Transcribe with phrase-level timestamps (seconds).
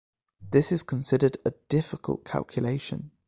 [0.49, 3.11] This is considered a difficult calculation.